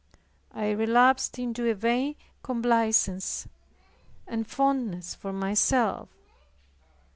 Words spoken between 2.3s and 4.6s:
complacency and